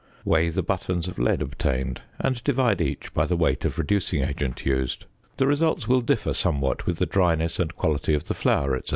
[0.25, 4.65] Weigh the buttons of lead obtained, and divide each by the weight of reducing agent
[4.65, 5.05] used.
[5.37, 8.89] The results will differ somewhat with the dryness and quality of the flour, etc.